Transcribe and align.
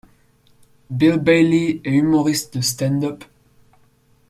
Bill 0.89 1.17
Bailey 1.19 1.79
est 1.83 1.91
humoriste 1.91 2.57
de 2.57 2.61
stand-up. 2.61 3.23